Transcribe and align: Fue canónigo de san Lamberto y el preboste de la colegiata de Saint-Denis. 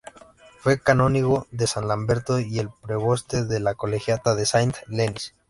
Fue 0.57 0.79
canónigo 0.81 1.45
de 1.51 1.67
san 1.67 1.87
Lamberto 1.87 2.39
y 2.39 2.57
el 2.57 2.71
preboste 2.81 3.45
de 3.45 3.59
la 3.59 3.75
colegiata 3.75 4.33
de 4.33 4.47
Saint-Denis. 4.47 5.35